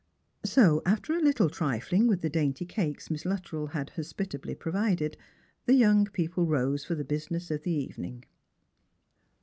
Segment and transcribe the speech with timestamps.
[0.45, 5.15] So, after a Httle *trifling with the dainty cates Miss Luttrell had hospitably provided,
[5.67, 8.25] the young people rose for the business of the evening.